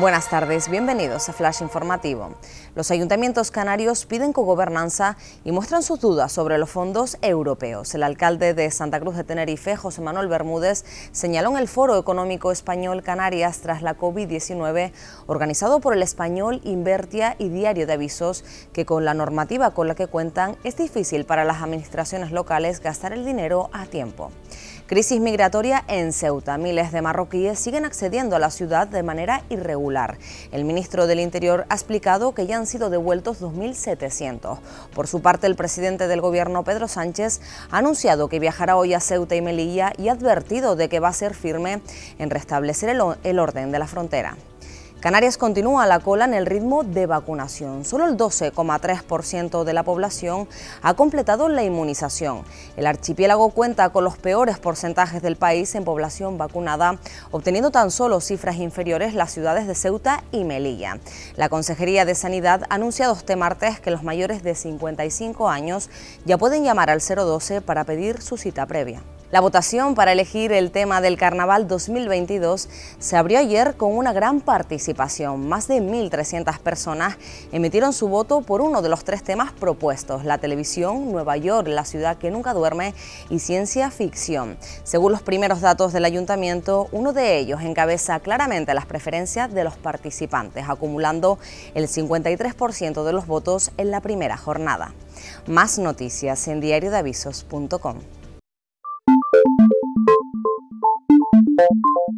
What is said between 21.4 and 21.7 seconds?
las